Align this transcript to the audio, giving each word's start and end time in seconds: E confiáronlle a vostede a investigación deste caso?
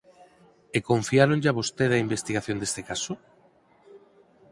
E 0.77 0.79
confiáronlle 0.89 1.49
a 1.49 1.57
vostede 1.59 1.93
a 1.95 2.03
investigación 2.07 2.57
deste 2.59 2.81
caso? 2.89 3.13